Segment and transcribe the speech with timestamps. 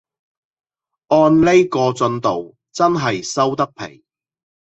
[1.09, 4.03] 按呢個進度真係收得皮